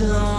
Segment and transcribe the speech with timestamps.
[0.00, 0.29] till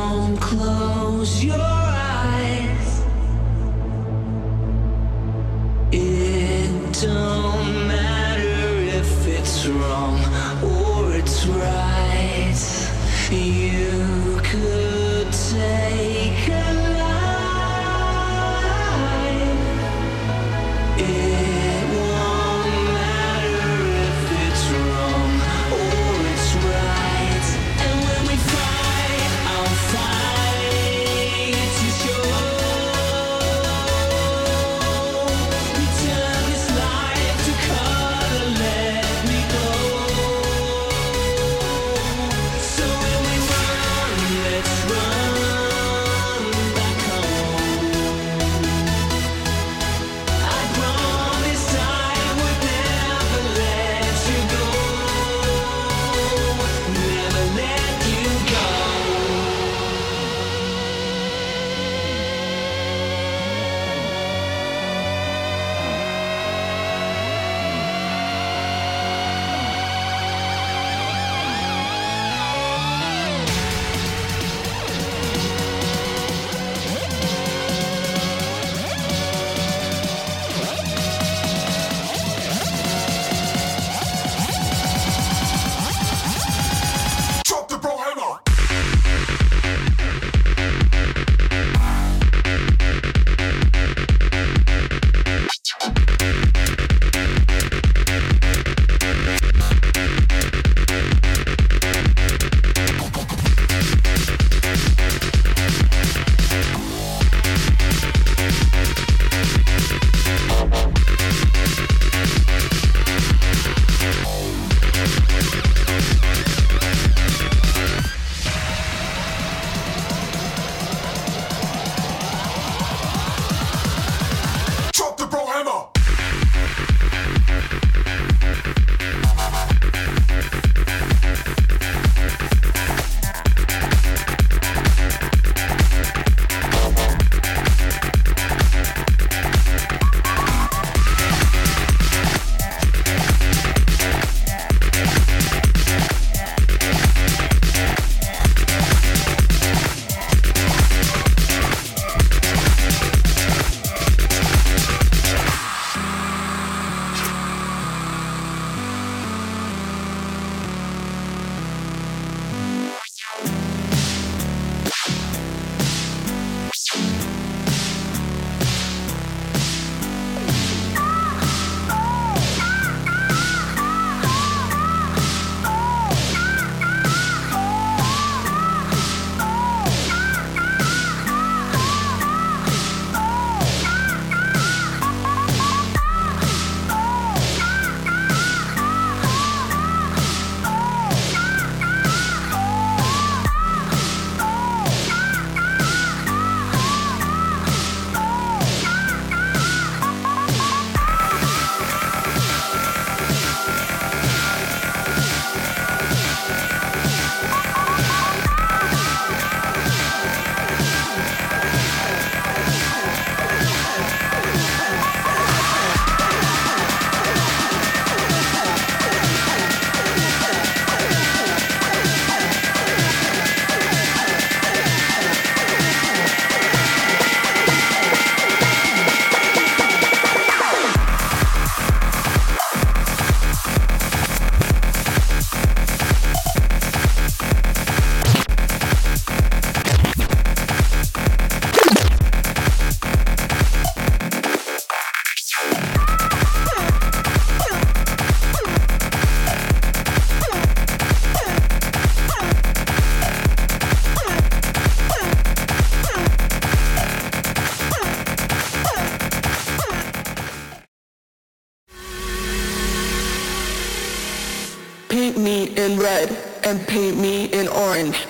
[265.31, 266.29] paint me in red
[266.65, 268.27] and paint me in orange.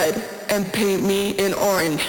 [0.00, 2.02] red and paint me in orange.